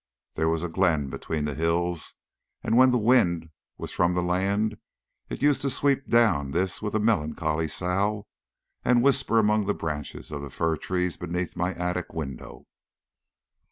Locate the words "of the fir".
10.31-10.75